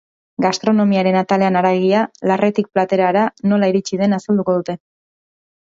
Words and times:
Gastronomiaren 0.43 1.17
atalean 1.21 1.59
haragia, 1.61 2.01
larretik 2.33 2.73
platerara 2.79 3.29
nola 3.53 3.73
iristen 3.75 4.07
den 4.07 4.21
azalduko 4.21 4.59
dute. 4.61 4.79